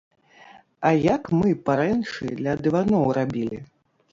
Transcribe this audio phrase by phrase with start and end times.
[0.89, 3.65] А як мы парэнчы для дываноў рабілі.